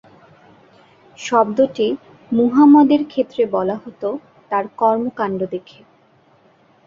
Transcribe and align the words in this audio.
শব্দটি 1.17 1.87
মুহাম্মাদের 2.31 3.01
ক্ষেত্রে 3.07 3.43
বলা 3.51 3.75
হত 3.83 4.03
তার 4.51 4.65
কর্মকাণ্ড 4.77 5.39
দেখে। 5.53 5.79